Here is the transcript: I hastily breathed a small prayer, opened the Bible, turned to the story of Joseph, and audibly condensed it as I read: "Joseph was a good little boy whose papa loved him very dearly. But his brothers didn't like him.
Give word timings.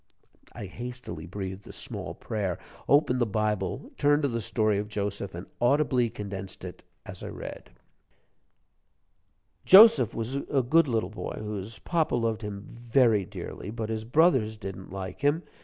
I 0.53 0.65
hastily 0.65 1.27
breathed 1.27 1.67
a 1.67 1.71
small 1.71 2.15
prayer, 2.15 2.57
opened 2.89 3.21
the 3.21 3.27
Bible, 3.27 3.91
turned 3.99 4.23
to 4.23 4.27
the 4.29 4.41
story 4.41 4.79
of 4.79 4.87
Joseph, 4.87 5.35
and 5.35 5.45
audibly 5.61 6.09
condensed 6.09 6.65
it 6.65 6.81
as 7.05 7.21
I 7.21 7.27
read: 7.29 7.69
"Joseph 9.63 10.15
was 10.15 10.37
a 10.37 10.63
good 10.63 10.87
little 10.87 11.11
boy 11.11 11.35
whose 11.37 11.77
papa 11.77 12.15
loved 12.15 12.41
him 12.41 12.65
very 12.89 13.25
dearly. 13.25 13.69
But 13.69 13.89
his 13.89 14.03
brothers 14.03 14.57
didn't 14.57 14.89
like 14.91 15.21
him. 15.21 15.43